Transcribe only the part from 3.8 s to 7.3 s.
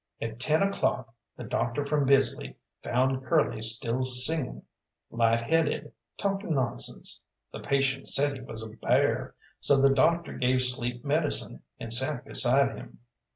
singing, light headed, talking nonsense.